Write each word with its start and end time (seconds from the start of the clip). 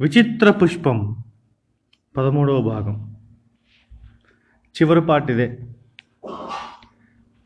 విచిత్ర 0.00 0.50
పుష్పం. 0.50 1.16
పదమూడవ 2.16 2.62
భాగం. 2.62 3.16
చివరి 4.64 5.00
పాటిదే 5.00 5.58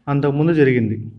అంతకుముందు 0.09 0.53
జరిగింది. 0.53 1.12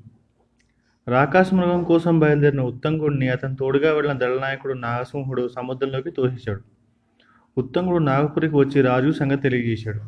రాకాశ 1.08 1.54
మృగం 1.54 1.84
కోసం 1.84 2.20
బయలుదేరిన 2.20 2.62
ఉత్తంగుడిని 2.62 3.30
అతని 3.30 3.56
తోడుగా 3.56 3.94
వెళ్ళిన 3.94 4.18
దళనాయకుడు 4.18 4.74
నాగసింహుడు 4.74 5.48
సముద్రంలోకి 5.48 6.12
తోసేశాడు. 6.12 6.62
ఉత్తంగుడు 7.58 8.04
నాగపురికి 8.04 8.56
వచ్చి 8.56 8.82
రాజు 8.82 9.12
సంగతి 9.12 9.42
తెలియజేశాడు. 9.42 10.02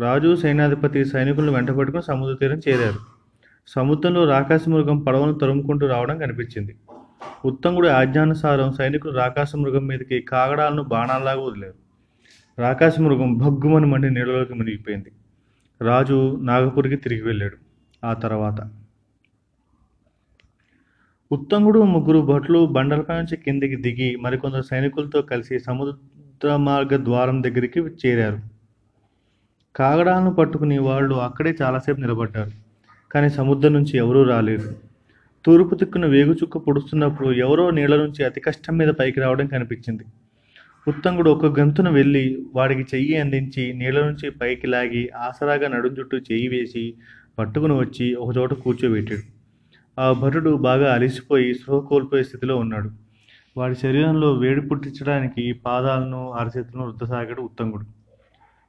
రాజు 0.00 0.36
సైన్యాధిపతి 0.36 1.04
సైనికులను 1.04 1.52
వెంటబెట్టుకుని 1.52 2.02
సముద్ర 2.02 2.34
తీరం 2.34 2.60
చేరారు. 2.68 2.98
సముద్రంలో 3.66 4.28
రాకాశ 4.28 4.68
మృగం 4.68 4.98
పడవను 4.98 5.34
తరుముకుంటూ 5.34 5.86
రావడం 5.86 6.18
కనిపించింది. 6.18 6.76
ఉత్తంగుడి 7.44 7.88
ఆజ్ఞానుసారం 7.88 8.72
సైనికులు 8.72 9.12
రాకాశ 9.12 9.56
మృగం 9.56 9.86
మీదకి 9.86 10.20
కాగడాలను 10.20 10.82
బాణాల్లాగా 10.82 11.40
వదిలారు. 11.40 11.74
రాకాశ 12.58 13.00
మృగం 13.00 13.38
భగ్గుమని 13.38 13.86
మండి 13.86 14.10
నీళ్ళలోకి 14.10 14.54
మునిగిపోయింది. 14.54 15.12
రాజు 15.82 16.38
నాగపురికి 16.42 16.96
తిరిగి 16.96 17.22
వెళ్ళాడు. 17.22 17.56
ఆ 18.06 18.12
తర్వాత 18.12 18.70
ఉత్తంగుడు 21.32 21.82
ముగ్గురు 21.82 22.20
భటులు 22.20 22.66
బండలపై 22.66 23.14
నుంచి 23.16 23.36
కిందికి 23.36 23.76
దిగి 23.76 24.16
మరికొందరు 24.16 24.62
సైనికులతో 24.62 25.22
కలిసి 25.22 25.58
సముద్ర 25.58 26.56
మార్గ 26.56 26.96
ద్వారం 27.04 27.42
దగ్గరికి 27.42 27.80
చేరారు. 27.80 28.40
కాగడాలను 29.76 30.34
పట్టుకుని 30.34 30.78
వాళ్ళు 30.78 31.14
అక్కడే 31.14 31.56
చాలాసేపు 31.62 32.00
నిలబడ్డారు. 32.00 32.50
కానీ 33.12 33.28
సముద్రం 33.28 33.72
నుంచి 33.72 33.96
ఎవరూ 33.96 34.22
రాలేదు. 34.22 34.93
తూర్పు 35.46 35.74
దిక్కున 35.74 36.06
వేగుచుక్క 36.06 36.58
పొడుస్తున్నప్పుడు 36.58 37.32
ఎవరో 37.32 37.70
నీళ్ళ 37.70 37.96
నుంచి 37.96 38.24
అతి 38.24 38.40
కష్టం 38.40 38.76
మీద 38.76 38.88
పైకి 38.88 39.20
రావడం 39.20 39.46
కనిపించింది. 39.46 40.04
ఉత్తంగుడు 40.88 41.30
ఒక 41.30 41.60
గంతున 41.60 41.88
వెళ్ళి 41.88 42.46
వాడికి 42.54 42.96
చెయ్యి 42.96 43.16
అందించి 43.16 43.72
నీళ్ళ 43.72 44.06
నుంచి 44.06 44.30
పైకి 44.30 44.66
లాగి 44.66 45.08
ఆసరాగా 45.08 45.68
నడుం 45.68 45.96
చుట్టూ 45.98 46.18
చెయ్యి 46.18 46.48
వేసి 46.48 46.94
పట్టుకుని 47.38 47.72
వచ్చి 47.72 48.14
ఒకచోట 48.14 48.54
కూర్చోబెట్టాడు. 48.54 49.34
ఆ 50.00 50.12
భటుడు 50.12 50.50
బాగా 50.50 50.94
అలిసిపోయి 50.94 51.54
స్పృహ 51.54 51.78
కోల్పోయే 51.78 52.22
స్థితిలో 52.22 52.56
ఉన్నాడు. 52.56 52.90
వాడి 53.56 53.74
శరీరంలో 53.74 54.32
వేడి 54.32 54.60
పుట్టించడానికి 54.60 55.52
పాదాలను 55.52 56.30
అరచేతులను 56.30 56.86
రుద్దసాగాడు 56.86 57.42
ఉత్తంగుడు. 57.42 57.84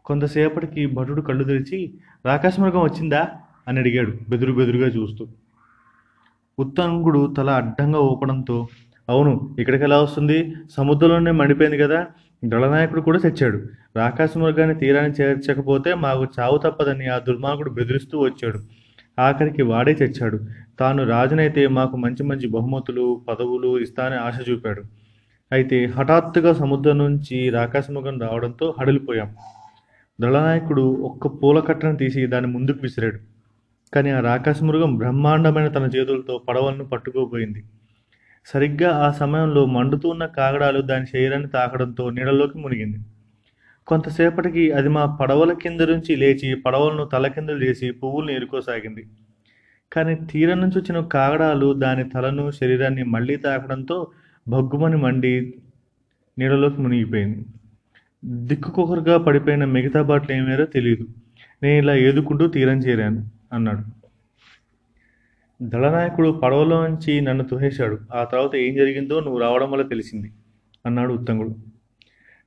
కొంతసేపటికి 0.05 0.85
భటుడు 0.85 1.21
కళ్ళు 1.21 1.43
తెరిచి 1.43 1.93
రాకాశమృగం 2.25 2.79
వచ్చిందా? 2.79 3.27
అని 3.67 3.79
అడిగాడు 3.79 4.13
బెదురు 4.29 4.53
బెదురుగా 4.53 4.87
చూస్తూ. 4.87 5.27
ఉత్తంగుడు 6.59 7.33
తల 7.37 7.49
అడ్డంగా 7.49 7.99
ఊపడంతో 7.99 8.67
అవును 9.09 9.55
ఇక్కడికి 9.59 9.83
ఎలా 9.83 10.01
వస్తుంది? 10.01 10.53
సముద్రంలోనే 10.77 11.31
మండిపోయింది 11.31 11.77
కదా? 11.77 12.05
దళనాయకుడు 12.45 13.01
కూడా 13.01 13.19
తెచ్చాడు 13.19 13.61
రాకాశ 13.95 14.37
మృగాన్ని 14.37 14.75
తీరాన్ని 14.75 15.23
చేర్చకపోతే 15.23 15.93
మాకు 15.93 16.27
చావు 16.39 16.57
తప్పదని 16.57 17.07
ఆ 17.07 17.17
దుర్మార్గుడు 17.17 17.69
బెదిరిస్తూ 17.69 18.19
వచ్చాడు. 18.19 18.59
ఆఖరికి 19.19 19.61
వాడే 19.61 19.93
తెచ్చాడు 19.93 20.39
తాను 20.79 21.03
రాజునైతే 21.03 21.67
మాకు 21.67 21.97
మంచి 21.97 22.23
మంచి 22.23 22.47
బహుమతులు 22.47 23.21
పదవులు 23.27 23.79
ఇస్తానని 23.79 24.15
ఆశ 24.15 24.49
చూపాడు. 24.49 24.83
అయితే 25.51 25.85
హఠాత్తుగా 25.85 26.53
సముద్రం 26.53 26.97
నుంచి 26.97 27.49
రాకాశముఖం 27.49 28.19
రావడంతో 28.19 28.75
హడలిపోయాం. 28.79 29.35
దళనాయకుడు 30.21 30.81
ఒక్క 30.81 31.27
పూల 31.27 31.59
కట్టను 31.59 31.95
తీసి 31.95 32.25
దాన్ని 32.25 32.51
ముందుకు 32.51 32.79
విసిరాడు. 32.83 33.34
కానీ 33.95 34.09
ఆ 34.11 34.19
రాకాశ 34.19 34.59
మృగం 34.63 34.91
బ్రహ్మాండమైన 34.97 35.67
తన 35.67 35.85
చేతులతో 35.95 36.35
పడవలను 36.47 36.85
పట్టుకోపోయింది 36.85 37.61
సరిగ్గా 38.47 38.89
ఆ 39.05 39.09
సమయంలో 39.11 39.61
మండుతూ 39.75 40.07
ఉన్న 40.09 40.25
కాగడాలు 40.39 40.79
దాని 40.81 41.05
శరీరాన్ని 41.05 41.49
తాకడంతో 41.49 42.03
నీడలోకి 42.09 42.57
మునిగింది. 42.57 42.99
కొంతసేపటికి 43.87 44.63
అది 44.71 44.89
మా 44.89 45.03
పడవల 45.21 45.53
కింద 45.53 45.81
నుంచి 45.81 46.11
లేచి 46.15 46.49
పడవలను 46.65 47.03
తల 47.05 47.27
కింద 47.27 47.51
చేసి 47.63 47.87
పువ్వులను 47.91 48.31
ఏరుకోసాగింది 48.31 49.03
కానీ 49.91 50.13
తీరం 50.31 50.59
నుంచి 50.61 50.77
వచ్చిన 50.79 50.99
కాగడాలు 51.07 51.67
దాని 51.83 52.03
తలను 52.09 52.45
శరీరాన్ని 52.51 53.03
మళ్ళీ 53.15 53.35
తాకడంతో 53.37 53.97
భగ్గుమని 54.47 54.97
మండి 54.97 55.33
నీడలోకి 56.37 56.79
మునిగిపోయింది. 56.81 57.41
దిక్కుకొకరుగా 58.49 59.15
పడిపోయిన 59.27 59.63
మిగతా 59.75 60.01
బాటలు 60.01 60.33
ఏమేరో 60.37 60.65
తెలియదు 60.75 61.05
నేను 61.61 61.77
ఇలా 61.83 61.93
ఏదుకుంటూ 62.07 62.45
తీరం 62.47 62.79
చేరాను. 62.79 63.21
అన్నాడు. 63.55 63.83
దళనాయకుడు 65.61 66.29
పడవలోంచి 66.43 67.21
నన్ను 67.21 67.43
తుహేశాడు 67.43 67.97
ఆ 68.13 68.23
తర్వాత 68.23 68.55
ఏం 68.55 68.75
జరిగిందో 68.75 69.19
నువ్వు 69.19 69.39
రావడం 69.39 69.71
వల్ల 69.71 69.83
తెలిసింది 69.87 70.31
అన్నాడు 70.85 71.13
ఉత్తంగుడు. 71.13 71.55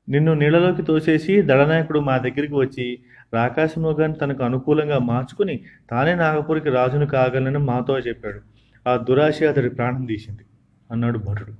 నిన్ను 0.08 0.34
నీళ్ళలోకి 0.34 0.82
తోసేసి 0.82 1.42
దళనాయకుడు 1.42 2.00
మా 2.00 2.18
దగ్గరికి 2.18 2.54
వచ్చి 2.54 2.98
రాకాశమోగాన్ని 3.34 4.18
తనకు 4.18 4.44
అనుకూలంగా 4.44 4.98
మార్చుకుని 4.98 5.60
తానే 5.90 6.14
నాగపూర్కి 6.14 6.68
రాజును 6.68 7.06
కాగలనని 7.06 7.58
మాతో 7.58 7.98
చెప్పాడు. 7.98 8.40
ఆ 8.86 8.96
దురాశ 8.96 9.42
అతడి 9.42 9.70
ప్రాణం 9.70 10.04
తీసింది 10.04 10.44
అన్నాడు 10.90 11.18
భటుడు. 11.18 11.52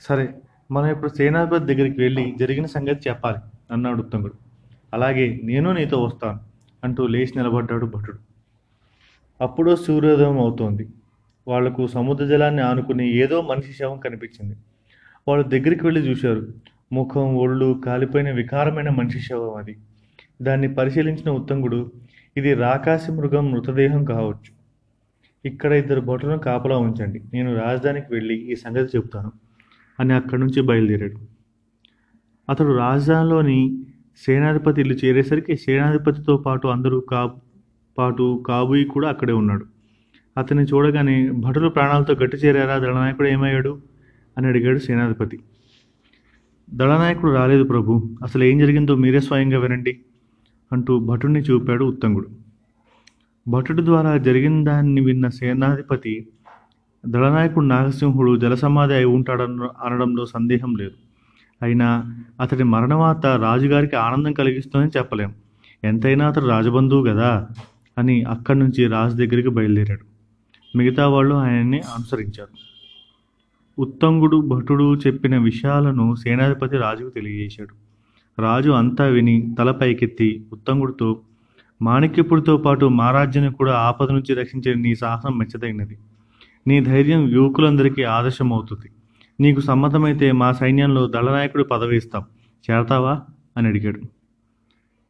సరే 0.00 0.28
మనం 0.70 0.86
ఇప్పుడు 0.86 1.08
సేనాధిపతి 1.08 1.74
దగ్గరికి 1.74 2.00
వెళ్ళి 2.00 2.34
జరిగిన 2.40 2.66
సంగతి 2.66 3.08
చెప్పాలి 3.08 3.38
అన్నాడు 3.70 3.98
ఉత్తంగుడు. 3.98 4.32
అలాగే 4.94 5.40
నేను 5.44 5.72
నీతో 5.72 6.04
వస్తాను. 6.04 6.49
అంటూ 6.84 7.06
లేచి 7.06 7.32
నిలబడ్డాడు 7.36 7.86
భటుడు. 7.86 8.18
అప్పుడో 9.40 9.76
సూర్యోదయం 9.76 10.38
అవుతోంది. 10.38 10.88
వాళ్ళకు 11.48 11.86
సముద్ర 11.86 12.26
జలాన్ని 12.26 12.62
ఆనుకుని 12.62 13.08
ఏదో 13.16 13.42
మనిషి 13.42 13.72
శవం 13.72 13.98
కనిపించింది. 13.98 14.56
వాళ్ళు 15.28 15.48
దగ్గరికి 15.48 15.84
వెళ్ళి 15.84 16.00
చూశారు. 16.00 16.48
ముఖం 16.92 17.36
ఒళ్ళు 17.36 17.82
కాలిపోయిన 17.86 18.30
వికారమైన 18.30 18.88
మనిషి 18.88 19.20
శవం 19.20 19.54
అది. 19.54 19.76
దాన్ని 20.42 20.74
పరిశీలించిన 20.74 21.30
ఉత్తంగుడు 21.30 21.92
ఇది 22.36 22.54
రాకాసి 22.54 23.12
మృగం 23.12 23.50
మృతదేహం 23.50 24.04
కావచ్చు. 24.04 24.60
ఇక్కడ 25.44 25.72
ఇద్దరు 25.72 26.00
భటులను 26.00 26.38
కాపలా 26.38 26.76
ఉంచండి. 26.76 27.22
నేను 27.34 27.60
రాజధానికి 27.60 28.06
వెళ్ళి 28.10 28.34
ఈ 28.34 28.54
సంగతి 28.54 28.96
చెప్తాను 28.96 29.32
అని 30.00 30.12
అక్కడి 30.12 30.40
నుంచి 30.40 30.62
బయలుదేరాడు. 30.62 31.18
అతడు 32.50 32.76
రాజధానిలోని 32.76 33.84
సేనాధిపతి 34.26 34.80
ఇల్లు 34.80 34.94
చేరేసరికి 34.94 35.56
సేనాధిపతితో 35.56 36.36
పాటు 36.36 36.68
అందరూ 36.68 37.00
కా 37.00 37.34
పాటు 37.98 38.44
కాబూయి 38.48 38.84
కూడా 38.84 39.08
అక్కడే 39.08 39.32
ఉన్నాడు. 39.32 39.64
అతన్ని 40.38 40.64
చూడగానే 40.64 41.30
భటులు 41.30 41.68
ప్రాణాలతో 41.68 42.14
గట్టి 42.14 42.36
చేరారా? 42.36 42.78
దళనాయకుడు 42.78 43.28
ఏమయ్యాడు? 43.28 43.78
అని 44.38 44.46
అడిగాడు 44.46 44.78
సేనాధిపతి. 44.78 45.38
దళనాయకుడు 46.70 47.32
రాలేదు 47.32 47.64
ప్రభు 47.64 48.16
అసలు 48.22 48.44
ఏం 48.44 48.58
జరిగిందో 48.58 48.94
మీరే 48.94 49.20
స్వయంగా 49.20 49.58
వినండి 49.58 50.00
అంటూ 50.72 50.98
భటుడిని 50.98 51.40
చూపాడు 51.40 51.84
ఉత్తంగుడు. 51.84 52.28
భటుడి 53.48 53.84
ద్వారా 53.84 54.16
జరిగిన 54.16 54.64
దాన్ని 54.64 55.00
విన్న 55.00 55.28
సేనాధిపతి 55.28 56.28
దళనాయకుడు 57.06 57.64
నాగసింహుడు 57.64 58.36
జలసమాధి 58.36 58.94
అయి 58.94 59.04
ఉంటాడన్న 59.04 59.68
అనడంలో 59.84 60.26
సందేహం 60.26 60.74
లేదు. 60.74 61.09
అయినా 61.62 62.14
అతడి 62.40 62.64
మరణవార్త 62.64 63.26
రాజుగారికి 63.26 63.96
ఆనందం 63.96 64.32
కలిగిస్తుందని 64.32 64.90
చెప్పలేం. 64.96 65.34
ఎంతైనా 65.84 66.28
అతడు 66.28 66.46
రాజబంధువు 66.46 67.02
కదా 67.02 67.48
అని 67.98 68.22
అక్కడి 68.22 68.58
నుంచి 68.58 68.86
రాజు 68.86 69.16
దగ్గరికి 69.16 69.48
బయలుదేరాడు. 69.48 70.10
మిగతా 70.78 71.08
వాళ్ళు 71.08 71.34
ఆయన్ని 71.34 71.80
అనుసరించారు. 71.80 72.70
ఉత్తంగుడు 73.78 74.36
భటుడు 74.36 74.94
చెప్పిన 74.94 75.38
విషయాలను 75.38 76.14
సేనాధిపతి 76.14 76.76
రాజుకు 76.76 77.08
తెలియజేశాడు. 77.08 77.90
రాజు 78.42 78.70
అంతా 78.70 79.04
విని 79.04 79.54
తల 79.58 79.70
పైకెత్తి 79.70 80.44
ఉత్తంగుడితో 80.52 81.20
మాణిక్యపుడితో 81.82 82.56
పాటు 82.56 82.86
మహారాజ్యాన్ని 82.86 83.54
కూడా 83.54 83.74
ఆపద 83.74 84.10
నుంచి 84.10 84.34
రక్షించే 84.34 84.74
నీ 84.74 84.94
సాహసం 84.94 85.38
మెచ్చదగినది. 85.38 85.98
నీ 86.66 86.80
ధైర్యం 86.80 87.28
యువకులందరికీ 87.28 88.02
ఆదర్శమవుతుంది. 88.02 88.90
నీకు 89.40 89.60
సమ్మతమైతే 89.60 90.32
మా 90.32 90.52
సైన్యంలో 90.52 91.06
దళనాయకుడి 91.06 91.64
పదవి 91.64 91.96
ఇస్తాం. 91.96 92.22
చేరతావా? 92.64 93.14
అని 93.56 93.68
అడిగాడు. 93.68 94.00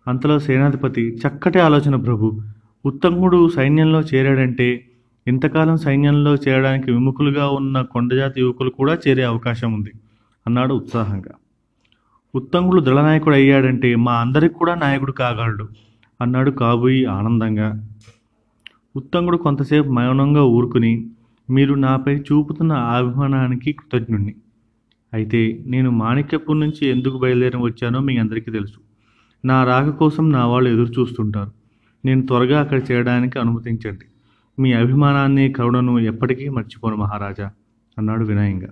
అంతలో 0.07 0.39
సేనాధిపతి 0.39 1.03
చక్కటి 1.17 1.59
ఆలోచన 1.59 1.97
ప్రభు! 1.97 2.27
ఉత్తంగుడు 2.85 3.49
సైన్యంలో 3.49 4.01
చేరాడంటే 4.01 4.69
ఇంతకాలం 5.27 5.77
సైన్యంలో 5.77 6.35
చేరడానికి 6.35 6.93
విముఖులుగా 6.93 7.49
ఉన్న 7.51 7.83
కొండజాతి 7.83 8.41
యువకులు 8.41 8.71
కూడా 8.71 8.99
చేరే 9.09 9.23
అవకాశం 9.23 9.75
ఉంది 9.75 9.93
అన్నాడు 10.47 10.75
ఉత్సాహంగా. 10.75 11.33
ఉత్తంగుడు 12.35 12.81
దళనాయకుడు 12.81 13.35
అయ్యాడంటే 13.35 13.95
మా 13.97 14.15
అందరికి 14.21 14.55
కూడా 14.55 14.75
నాయకుడు 14.75 15.13
కాగలడు 15.13 15.67
అన్నాడు 16.21 16.51
కాబోయి 16.53 17.05
ఆనందంగా. 17.11 17.69
ఉత్తంగుడు 18.97 19.37
కొంతసేపు 19.37 19.89
మౌనంగా 19.91 20.43
ఊరుకుని 20.49 20.93
మీరు 21.51 21.75
నాపై 21.75 22.17
చూపుతున్న 22.17 22.73
అభిమానానికి 22.73 23.73
కృతజ్ఞుణ్ణి. 23.73 24.35
అయితే 25.15 25.65
నేను 25.67 25.91
మాణిక్యపూర్ 25.91 26.61
నుంచి 26.61 26.87
ఎందుకు 26.87 27.19
బయలుదేరి 27.19 27.57
వచ్చానో 27.57 28.01
మీ 28.01 28.19
అందరికీ 28.19 28.51
తెలుసు. 28.51 28.79
నా 29.45 29.65
రాక 29.65 29.89
కోసం 29.89 30.33
నా 30.33 30.47
వాళ్ళు 30.47 30.71
ఎదురు 30.71 31.01
చూస్తుంటారు. 31.01 31.51
నేను 32.05 32.27
త్వరగా 32.27 32.61
అక్కడ 32.61 32.81
చేరడానికి 32.91 33.39
అనుమతించండి. 33.39 34.05
మీ 34.59 34.73
అభిమానాన్ని 34.73 35.53
కరుణను 35.53 35.99
ఎప్పటికీ 35.99 36.49
మర్చిపోను 36.49 36.97
మహారాజా 36.97 37.51
అన్నాడు 37.99 38.25
వినయంగా. 38.25 38.69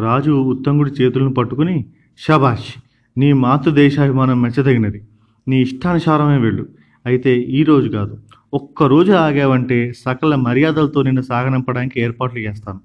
రాజు 0.00 0.30
ఉత్తంగుడి 0.30 0.90
చేతులను 0.90 1.34
పట్టుకుని 1.34 1.86
షబాష్ 2.18 2.78
నీ 3.18 3.32
మాతృదేశాభిమానం 3.32 4.42
మెచ్చదగినది. 4.42 5.02
నీ 5.48 5.62
ఇష్టానుసారమే 5.62 6.38
వెళ్ళు. 6.38 6.68
అయితే 7.06 7.40
ఈరోజు 7.40 7.88
కాదు. 7.88 8.18
ఒక్క 8.54 8.82
రోజు 8.82 9.12
ఆగావంటే 9.12 9.92
సకల 9.92 10.34
మర్యాదలతో 10.34 11.02
నిన్ను 11.02 11.22
సాగనంపడానికి 11.22 12.00
ఏర్పాట్లు 12.00 12.40
చేస్తాను 12.40 12.80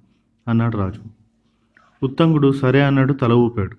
అన్నాడు 0.47 0.77
రాజు. 0.77 1.01
ఉత్తంగుడు 2.03 2.51
సరే 2.51 2.81
అన్నాడు 2.81 3.13
తల 3.13 3.33
ఊపాడు. 3.33 3.75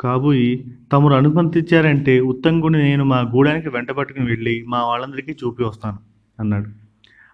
కాబోయి 0.00 0.64
తమరు 0.92 1.14
అనుమతించారంటే 1.14 2.20
ఉత్తంగుడిని 2.20 2.82
నేను 2.82 3.04
మా 3.04 3.20
గూడానికి 3.20 3.68
వెంటబట్టుకుని 3.68 4.26
వెళ్ళి 4.26 4.64
మా 4.68 4.84
వాళ్ళందరికీ 4.84 5.32
చూపి 5.32 5.62
వస్తాను 5.62 5.98
అన్నాడు. 6.40 6.70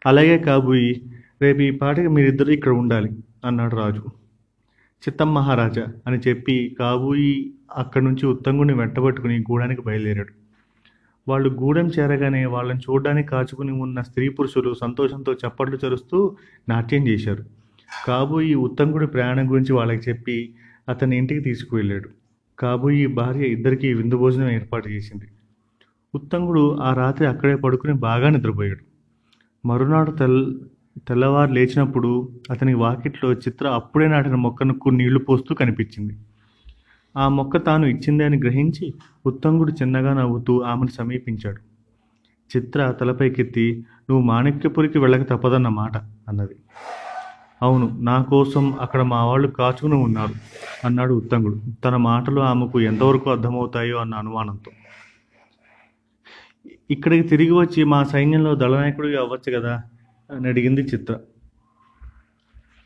అలాగే 0.06 0.38
కాబోయి 0.38 1.02
రేపు 1.42 1.60
ఈ 1.60 1.70
పాటికి 1.70 2.08
మీరిద్దరు 2.08 2.50
ఇక్కడ 2.50 2.72
ఉండాలి 2.72 3.10
అన్నాడు 3.44 3.76
రాజు. 3.76 4.02
చిత్తం 5.02 5.34
మహారాజా 5.34 5.86
అని 6.06 6.18
చెప్పి 6.28 6.76
కాబోయి 6.78 7.54
అక్కడి 7.76 8.04
నుంచి 8.04 8.26
ఉత్తంగుడిని 8.26 8.74
వెంటబట్టుకుని 8.74 9.38
గూడానికి 9.38 9.82
బయలుదేరాడు. 9.82 10.41
వాళ్ళు 11.28 11.48
గూడెం 11.50 11.86
చేరగానే 11.86 12.46
వాళ్ళని 12.46 12.80
చూడడానికి 12.80 13.28
కాచుకుని 13.28 13.72
ఉన్న 13.72 14.02
స్త్రీ 14.02 14.28
పురుషులు 14.28 14.74
సంతోషంతో 14.74 15.32
చప్పట్లు 15.32 15.78
చరుస్తూ 15.86 16.36
నాట్యం 16.68 17.08
చేశారు. 17.08 17.44
కాబోయి 18.06 18.54
ఉత్తంకుడి 18.54 19.06
ప్రయాణం 19.06 19.50
గురించి 19.50 19.72
వాళ్ళకి 19.72 20.10
చెప్పి 20.10 20.54
అతని 20.88 21.16
ఇంటికి 21.16 21.40
తీసుకువెళ్ళాడు. 21.40 22.08
కాబోయి 22.58 23.06
భార్య 23.06 23.44
ఇద్దరికీ 23.44 23.94
విందు 23.94 24.16
భోజనం 24.16 24.50
ఏర్పాటు 24.50 24.88
చేసింది. 24.88 25.24
ఉత్తంగుడు 26.14 26.76
ఆ 26.76 26.94
రాత్రి 26.94 27.28
అక్కడే 27.28 27.54
పడుకుని 27.54 27.92
బాగా 27.92 28.28
నిద్రపోయాడు. 28.30 28.84
మరునాడు 29.68 30.10
తెల్ 30.10 30.60
తెల్లవారు 31.08 31.52
లేచినప్పుడు 31.52 32.28
అతని 32.50 32.74
వాకిట్లో 32.74 33.32
చిత్ర 33.32 33.68
అప్పుడే 33.68 34.08
నాటిన 34.08 34.34
మొక్కను 34.34 34.78
నీళ్ళు 34.90 35.18
పోస్తూ 35.18 35.54
కనిపించింది. 35.54 36.18
ఆ 37.16 37.28
మొక్క 37.28 37.56
తాను 37.56 37.86
ఇచ్చిందే 37.86 38.24
అని 38.24 38.38
గ్రహించి 38.38 38.94
ఉత్తంగుడు 39.26 39.72
చిన్నగా 39.72 40.14
నవ్వుతూ 40.14 40.60
ఆమెను 40.60 40.90
సమీపించాడు. 40.90 41.60
చిత్ర 42.56 42.90
తలపైకెత్తి 42.90 43.84
నువ్వు 44.10 44.26
మాణిక్యపురికి 44.26 44.98
వెళ్ళక 44.98 45.28
తప్పదన్న 45.30 45.68
మాట 45.68 45.96
అన్నది. 46.28 46.54
అవును 47.62 47.98
నా 48.00 48.22
కోసం 48.22 48.72
అక్కడ 48.80 49.02
మా 49.02 49.24
వాళ్ళు 49.24 49.48
కాచుకుని 49.48 49.94
ఉన్నారు 49.94 50.34
అన్నాడు 50.84 51.14
ఉత్తంగుడు. 51.14 51.60
తన 51.84 51.96
మాటలు 51.96 52.40
ఆమెకు 52.40 52.80
ఎంతవరకు 52.80 53.30
అర్థమవుతాయో 53.30 53.96
అన్న 53.96 54.14
అనుమానంతో. 54.14 54.70
ఇక్కడికి 56.90 57.28
తిరిగి 57.28 57.50
వచ్చి 57.50 57.84
మా 57.84 58.04
సైన్యంలో 58.04 58.54
దళనాయకుడు 58.54 59.08
అవ్వచ్చు 59.08 59.58
కదా 59.58 59.82
అని 60.30 60.48
అడిగింది 60.48 60.80
చిత్ర. 60.80 61.18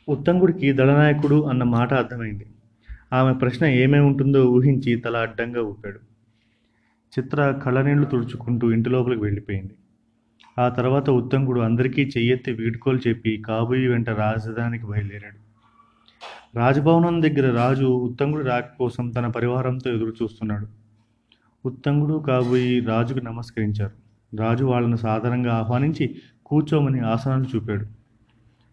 ఉత్తంగుడికి 0.09 0.73
దళనాయకుడు 0.73 1.45
అన్న 1.45 1.63
మాట 1.63 1.95
అర్థమైంది. 1.95 2.47
ఆమె 3.13 3.35
ప్రశ్న 3.35 3.67
ఏమేమి 3.67 4.07
ఉంటుందో 4.07 4.47
ఊహించి 4.47 4.97
తల 4.97 5.17
అడ్డంగా 5.17 5.63
ఊపాడు. 5.63 6.01
చిత్ర 7.19 7.61
కళ్ళనీళ్ళు 7.65 8.05
తుడుచుకుంటూ 8.05 8.71
ఇంటి 8.71 8.91
లోపలికి 8.91 9.23
వెళ్ళిపోయింది. 9.23 9.75
ఆ 10.59 10.69
తర్వాత 10.69 11.11
ఉత్తంకుడు 11.11 11.61
అందరికీ 11.61 12.11
చెయ్యెత్తి 12.17 12.53
వీడ్కోలు 12.53 13.09
చెప్పి 13.09 13.43
కాబోయి 13.47 13.89
వెంట 13.89 14.11
రాజధానికి 14.11 14.87
బయలుదేరాడు. 14.87 15.47
రాజభవనం 16.59 17.23
దగ్గర 17.23 17.55
రాజు 17.55 17.85
ఉత్తంగుడి 17.85 18.45
రాక 18.45 18.65
కోసం 18.79 19.11
తన 19.11 19.27
పరివారంతో 19.27 19.91
ఎదురు 19.91 20.13
చూస్తున్నాడు 20.23 20.67
ఉత్తంగుడు 21.69 22.25
కాబోయి 22.27 22.81
రాజుకు 22.81 23.19
నమస్కరించారు. 23.19 23.93
రాజు 24.37 24.65
వాళ్ళను 24.65 24.97
సాధారణంగా 24.97 25.55
ఆహ్వానించి 25.55 26.17
కూర్చోమని 26.47 27.01
ఆసనాలు 27.01 27.57
చూపాడు. 27.57 27.87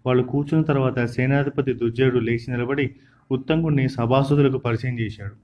వాళ్ళు 0.06 0.24
కూర్చున్న 0.24 0.64
తర్వాత 0.64 1.06
సేనాధిపతి 1.06 1.74
దుర్జయుడు 1.74 2.20
లేచి 2.20 2.52
నిలబడి 2.52 2.96
ఉత్తంగుడిని 3.32 3.90
సభాసదులకు 3.90 4.58
పరిచయం 4.58 5.00
చేశాడు. 5.00 5.36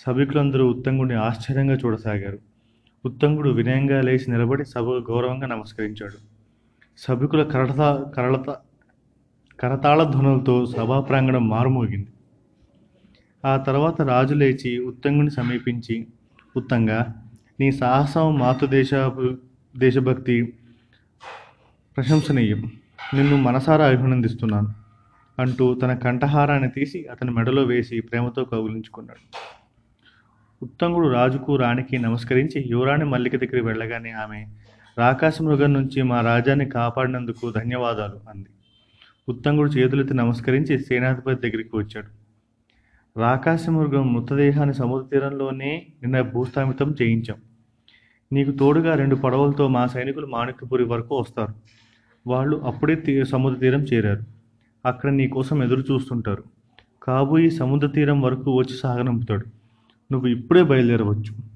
సభికులందరూ 0.00 0.70
ఉత్తంగుడిని 0.70 1.14
ఆశ్చర్యంగా 1.14 1.74
చూడసాగారు. 1.74 2.38
ఉత్తంగుడు 3.04 3.50
వినయంగా 3.50 4.00
లేచి 4.00 4.24
నిలబడి 4.28 4.64
సభకు 4.64 5.12
గౌరవంగా 5.12 5.46
నమస్కరించాడు. 5.46 6.18
సభికుల 6.98 7.42
కరత 7.42 8.06
కరళత 8.16 8.56
కరతాళ 9.60 10.02
ధ్వనులతో 10.02 10.66
సభా 10.66 11.00
ప్రాంగణం 11.00 11.48
మారుమోగింది. 11.48 12.08
ఆ 13.44 13.56
తర్వాత 13.56 14.02
రాజు 14.02 14.34
లేచి 14.34 14.78
ఉత్తంగుని 14.78 15.30
సమీపించి 15.30 16.06
ఉత్తంగా 16.56 17.14
నీ 17.60 17.72
సాహసం 17.72 18.38
మాతృదేశ 18.38 18.90
దేశభక్తి 19.76 20.54
ప్రశంసనీయం. 21.96 22.72
నిన్ను 23.14 23.36
మనసారా 23.36 23.86
అభినందిస్తున్నాను. 23.86 24.77
అంటూ 25.38 25.74
తన 25.74 25.94
కంఠహారాన్ని 25.94 26.70
తీసి 26.70 27.06
అతని 27.06 27.30
మెడలో 27.30 27.62
వేసి 27.62 28.00
ప్రేమతో 28.00 28.44
కౌగులించుకున్నాడు. 28.44 29.36
ఉత్తంగుడు 30.62 31.08
రాజుకు 31.08 31.56
రాణికి 31.56 31.98
నమస్కరించి 31.98 32.64
యువరాణి 32.66 33.04
మల్లిక 33.04 33.36
దగ్గరికి 33.36 33.66
వెళ్ళగానే 33.66 34.10
ఆమె 34.10 34.46
రాకాశ 34.98 35.42
మృగం 35.42 35.72
నుంచి 35.72 36.02
మా 36.02 36.20
రాజాన్ని 36.20 36.66
కాపాడినందుకు 36.66 37.50
ధన్యవాదాలు 37.50 38.30
అంది. 38.30 38.48
ఉత్తంగుడు 39.28 39.70
చేతులెత్తి 39.70 40.14
నమస్కరించి 40.14 40.78
సేనాధిపతి 40.78 41.50
దగ్గరికి 41.50 41.76
వచ్చాడు. 41.76 42.06
రాకాశ 43.20 43.68
మృగం 43.68 44.12
మృతదేహాన్ని 44.12 44.74
సముద్ర 44.74 45.06
తీరంలోనే 45.06 45.86
నిన్న 46.02 46.20
భూస్థాపితం 46.20 46.94
చేయించాం. 47.02 47.36
నీకు 48.32 48.50
తోడుగా 48.50 48.94
రెండు 48.94 49.14
పడవలతో 49.14 49.68
మా 49.68 49.86
సైనికులు 49.86 50.26
మాణిక్యపురి 50.26 50.84
వరకు 50.84 51.18
వస్తారు. 51.20 51.54
వాళ్ళు 52.26 52.56
అప్పుడే 52.56 52.94
తీ 52.94 53.24
సముద్ర 53.24 53.58
తీరం 53.58 53.80
చేరారు. 53.80 54.37
అక్కడ 54.86 55.10
నీ 55.10 55.28
కోసం 55.28 55.62
ఎదురు 55.62 55.80
చూస్తుంటారు. 55.80 56.44
కాబోయి 57.02 57.50
సముద్ర 57.50 57.86
తీరం 57.86 58.20
వరకు 58.20 58.58
వచ్చి 58.58 58.76
సాగనంపుతాడు. 58.76 59.46
నువ్వు 60.12 60.28
ఇప్పుడే 60.28 60.62
బయలుదేరవచ్చు. 60.62 61.48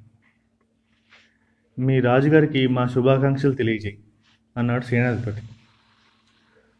మీ 1.78 2.00
రాజుగారికి 2.00 2.66
మా 2.66 2.86
శుభాకాంక్షలు 2.86 3.52
తెలియజేయి 3.52 3.98
అన్నాడు 4.56 4.84
సేనాధిపతి. 4.84 5.42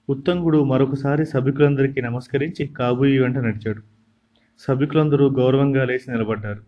ఉత్తంగుడు 0.09 0.65
మరొకసారి 0.65 1.27
సభికులందరికీ 1.27 2.01
నమస్కరించి 2.01 2.67
కాబోయి 2.67 3.19
వెంట 3.19 3.37
నడిచాడు. 3.37 3.83
సభికులందరూ 4.59 5.31
గౌరవంగా 5.31 5.85
లేచి 5.85 6.13
నిలబడ్డారు. 6.13 6.63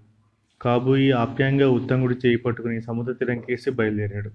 కాబోయి 0.63 1.13
ఆప్యాయంగా 1.13 1.71
ఉత్తంగుడి 1.71 2.15
చేయి 2.15 2.37
పట్టుకుని 2.37 2.83
సముద్ర 2.83 3.13
తీరం 3.13 3.41
కేసి 3.41 3.71
బయలుదేరాడు. 3.71 4.31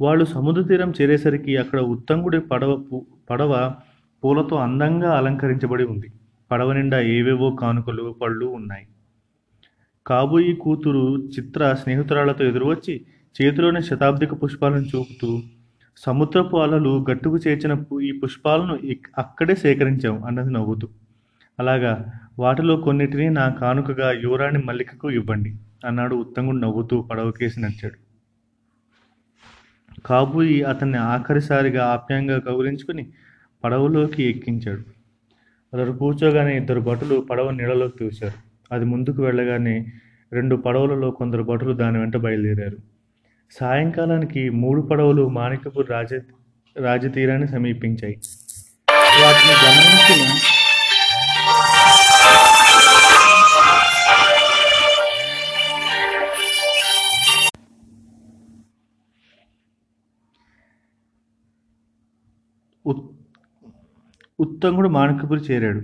వాళ్ళు 0.00 0.24
సముద్ర 0.24 0.62
తీరం 0.62 0.92
చేరేసరికి 1.00 1.56
అక్కడ 1.56 1.80
ఉత్తంగుడి 1.80 2.40
పడవ 2.40 3.02
పడవ 3.30 3.74
పూలతో 4.24 4.56
అందంగా 4.56 5.16
అలంకరించబడి 5.16 5.84
ఉంది. 5.84 6.12
పడవ 6.50 6.72
నిండా 6.72 7.00
ఏవేవో 7.00 7.50
కానుకలు 7.50 8.16
పళ్ళు 8.22 8.46
ఉన్నాయి. 8.46 8.86
కాబోయి 10.06 10.54
కూతురు 10.54 11.18
చిత్ర 11.18 11.74
స్నేహితురాలతో 11.74 12.44
ఎదురువచ్చి 12.44 13.06
చేతిలోని 13.42 13.82
శతాబ్దిక 13.82 14.42
పుష్పాలను 14.42 14.80
చూపుతూ 14.80 15.40
సముద్రపు 15.96 16.56
అలలు 16.56 17.04
గట్టుకు 17.10 17.36
చేర్చిన 17.36 17.74
పు- 17.74 18.00
ఈ 18.00 18.12
పుష్పాలను 18.12 18.78
అక్కడే 19.18 19.54
సేకరించాం 19.54 20.24
అన్నది 20.24 20.52
నవ్వుతూ. 20.52 20.88
అలాగా 21.58 22.12
వాటిలో 22.38 22.76
కొన్నిటిని 22.76 23.30
నా 23.30 23.48
కానుకగా 23.48 24.12
యువరాణి 24.12 24.58
మల్లికకు 24.58 25.10
ఇవ్వండి 25.10 25.54
అన్నాడు 25.86 26.16
ఉత్తంగుడు 26.16 26.56
నవ్వుతూ 26.56 27.02
పడవకేసి 27.02 27.60
నచ్చాడు 27.60 28.10
కాబూయి 30.06 30.62
అతన్ని 30.62 30.98
ఆఖరిసారిగా 30.98 31.86
ఆప్యాయంగా 31.86 32.38
కౌగులించుకుని 32.38 33.12
పడవలోకి 33.64 34.22
ఎక్కించాడు. 34.22 34.80
అతడు 35.74 35.92
కూర్చోగానే 35.92 36.56
ఇద్దరు 36.56 36.80
భటులు 36.80 37.20
పడవ 37.20 37.50
నీళ్ళలోకి 37.50 37.98
తూశారు. 37.98 38.38
అది 38.74 38.84
ముందుకు 38.84 39.22
వెళ్ళగానే 39.22 39.86
రెండు 40.32 40.56
పడవలలో 40.56 41.10
కొందరు 41.10 41.42
భటులు 41.42 41.72
దాని 41.72 41.98
వెంట 41.98 42.16
బయలుదేరారు. 42.16 42.76
సాయంకాలానికి 43.50 44.50
మూడు 44.50 44.82
పడవలు 44.82 45.28
మాణిక్యపూర్ 45.28 45.90
రాజ 45.90 46.14
రాజతీరాన్ని 46.76 47.48
సమీపించాయి. 47.48 48.18
వాటిని 49.22 49.54
గమనించిన 49.64 50.38
ఉత్ 62.86 63.10
ఉత్తంగుడు 64.40 64.88
మాణిక్యపురి 64.88 65.40
చేరాడు. 65.40 65.82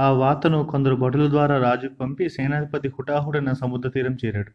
ఆ 0.00 0.10
వార్తను 0.10 0.64
కొందరు 0.64 0.94
భటుల 0.94 1.30
ద్వారా 1.30 1.58
రాజుకు 1.58 1.94
పంపి 1.94 2.28
సేనాధిపతి 2.28 2.88
హుటాహుడైన 2.88 3.52
సముద్ర 3.52 3.88
తీరం 3.88 4.16
చేరాడు. 4.26 4.50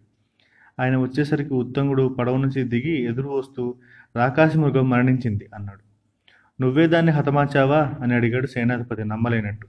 ఆయన 0.82 0.98
వచ్చేసరికి 0.98 1.54
ఉత్తంగుడు 1.54 2.16
పడవ 2.20 2.38
నుంచి 2.38 2.64
దిగి 2.64 3.04
ఎదురు 3.04 3.30
వస్తూ 3.30 3.76
రాకాశ 4.16 4.58
మృగం 4.58 4.90
మరణించింది 4.90 5.50
అన్నాడు. 5.56 5.80
నువ్వే 6.62 6.88
దాన్ని 6.88 7.12
హతమార్చావా? 7.12 7.92
అని 8.02 8.14
అడిగాడు 8.14 8.48
సేనాధిపతి 8.48 9.04
నమ్మలేనట్టు. 9.04 9.68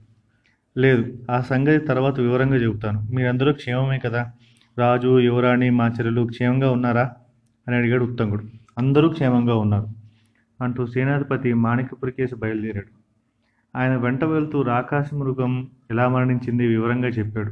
లేదు 0.77 1.17
ఆ 1.31 1.41
సంగతి 1.41 1.85
తర్వాత 1.85 2.19
వివరంగా 2.19 2.55
చెబుతాను. 2.55 3.07
మీరందరూ 3.15 3.53
క్షేమమే 3.53 3.99
కదా? 3.99 4.31
రాజు 4.77 5.19
యువరాణి 5.19 5.69
మా 5.69 5.87
చెల్లెలు 5.87 6.27
క్షేమంగా 6.27 6.71
ఉన్నారా? 6.71 7.11
అని 7.67 7.77
అడిగాడు 7.77 8.05
ఉత్తంగుడు 8.05 8.43
అందరూ 8.77 9.09
క్షేమంగా 9.09 9.55
ఉన్నారు 9.55 9.87
అంటూ 10.61 10.85
సేనాధిపతి 10.87 11.53
మాణిక్యపురి 11.53 12.11
కేసు 12.11 12.35
బయలుదేరాడు. 12.35 13.04
ఆయన 13.75 13.95
వెంట 13.95 14.23
వెళ్తూ 14.23 14.61
రాకాసి 14.61 15.15
మృగం 15.15 15.67
ఎలా 15.91 16.07
మరణించింది 16.07 16.67
వివరంగా 16.67 17.07
చెప్పాడు. 17.07 17.51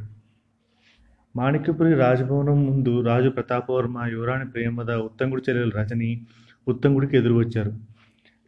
మాణిక్యపురి 1.36 1.94
రాజభవనం 1.94 2.66
ముందు 2.66 3.00
రాజు 3.00 3.28
ప్రతాపవర్మ 3.28 4.04
యువరాణి 4.12 4.46
ప్రేమద 4.46 4.90
ఉత్తంగుడి 4.90 5.42
చెల్లెలు 5.50 5.70
రజని 5.70 6.26
ఉత్తంగుడికి 6.68 7.16
ఎదురు 7.16 7.34
వచ్చారు 7.34 7.72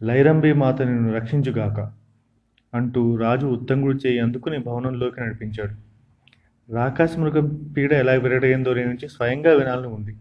లైరంబి 0.02 0.52
మాత 0.52 0.82
నిన్ను 0.82 1.14
రక్షించుగాక 1.14 1.92
అంటూ 2.74 3.16
రాజు 3.16 3.46
ఉత్తంగుడి 3.46 4.08
చేయి 4.08 4.18
అందుకుని 4.18 4.58
భవనంలోకి 4.58 5.20
నడిపించాడు. 5.20 5.86
రాకాశ 6.72 7.18
మృగం 7.18 7.72
పీడ 7.76 7.92
ఎలా 7.92 8.12
విరడైందో 8.12 8.74
నుంచి 8.74 9.08
స్వయంగా 9.08 9.52
వినాలని 9.52 9.86
ఉంది 9.86 10.16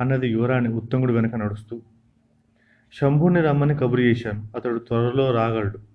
అన్నది 0.00 0.28
యువరాణి 0.28 0.68
ఉత్తంగుడు 0.68 1.12
వెనక 1.12 1.34
నడుస్తూ. 1.34 1.80
శంభుని 3.00 3.40
రమ్మని 3.40 3.74
కబురు 3.74 4.00
చేశాను. 4.00 4.48
అతడు 4.56 4.78
త్వరలో 4.78 5.30
రాగలడు. 5.30 5.93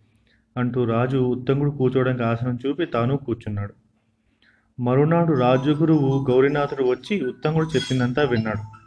అంటూ 0.59 0.83
రాజు 0.83 1.17
ఉత్తంగుడు 1.17 1.71
కూర్చోవడానికి 1.71 2.23
ఆసనం 2.23 2.59
చూపి 2.65 2.85
తాను 2.85 3.17
కూర్చున్నాడు. 3.17 3.73
మరునాడు 4.81 5.33
రాజగురువు 5.33 6.25
గౌరీనాథుడు 6.29 6.83
వచ్చి 6.83 7.25
ఉత్తంగుడు 7.25 7.65
చెప్పిందంతా 7.65 8.23
విన్నాడు. 8.23 8.79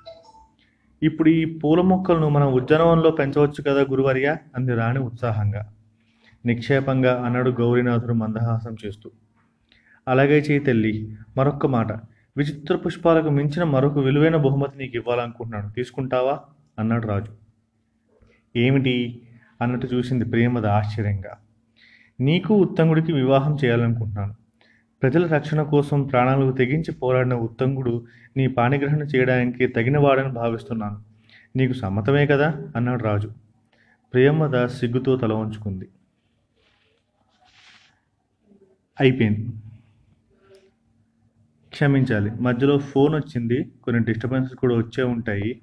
ఇప్పుడు 1.03 1.29
ఈ 1.29 1.59
పూల 1.59 1.81
మొక్కలను 1.81 2.29
మనం 2.29 2.53
ఉద్యానవనంలో 2.53 3.11
పెంచవచ్చు 3.11 3.63
కదా 3.63 3.81
గురువర్య? 3.81 4.37
అంది 4.57 4.75
రాణి 4.75 4.99
ఉత్సాహంగా. 4.99 5.73
నిక్షేపంగా 6.47 7.23
అన్నాడు 7.25 7.51
గౌరీనాథుడు 7.51 8.13
మందహాసం 8.13 8.77
చేస్తూ. 8.87 9.11
అలాగే 10.09 10.39
చేయి 10.39 10.61
తల్లి 10.61 11.17
మరొక్క 11.37 11.67
మాట. 11.67 11.93
విచిత్ర 12.37 12.77
పుష్పాలకు 12.77 13.29
మించిన 13.29 13.65
మరొక 13.65 13.99
విలువైన 13.99 14.37
బహుమతి 14.37 14.79
నీకు 14.79 14.97
ఇవ్వాలనుకుంటున్నాను. 14.97 15.73
తీసుకుంటావా? 15.73 16.41
అన్నాడు 16.79 17.07
రాజు. 17.07 17.33
ఏమిటి? 18.57 19.23
అన్నట్టు 19.63 19.87
చూసింది 19.87 20.25
ప్రేమద 20.25 20.67
ఆశ్చర్యంగా. 20.67 21.37
నీకు 22.23 22.55
ఉత్తంగుడికి 22.55 23.13
వివాహం 23.13 23.57
చేయాలనుకుంటున్నాను. 23.65 24.35
ప్రజల 25.03 25.27
రక్షణ 25.27 25.63
కోసం 25.63 26.03
ప్రాణాలకు 26.03 26.57
తెగించి 26.57 26.93
పోరాడిన 26.93 27.35
ఉత్తంగుడు 27.35 28.07
నీ 28.37 28.47
పాణిగ్రహణ 28.47 29.03
చేయడానికి 29.03 29.67
తగినవాడని 29.67 30.33
భావిస్తున్నాను. 30.33 31.05
నీకు 31.57 31.73
సమ్మతమే 31.73 32.27
కదా? 32.27 32.63
అన్నాడు 32.77 33.03
రాజు. 33.03 33.33
ప్రియమ్మద 34.13 34.67
సిగ్గుతో 34.67 35.17
తల 35.17 35.33
ఉంచుకుంది 35.33 35.89
అయిపోయింది. 39.01 39.49
క్షమించాలి. 41.71 42.31
మధ్యలో 42.31 42.79
ఫోన్ 42.79 43.15
వచ్చింది. 43.15 43.73
కొన్ని 43.83 44.05
డిస్టర్బెన్సెస్ 44.05 44.55
కూడా 44.55 44.77
వచ్చే 44.77 45.05
ఉంటాయి. 45.05 45.61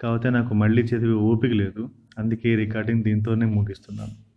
కాకపోతే 0.00 0.30
నాకు 0.30 0.54
మళ్ళీ 0.54 0.82
చదివే 0.82 1.14
ఓపిక 1.14 1.52
లేదు. 1.52 1.90
అందుకే 2.18 2.54
రికార్డింగ్ 2.54 3.04
దీంతోనే 3.04 3.46
ముగిస్తున్నాను. 3.46 4.31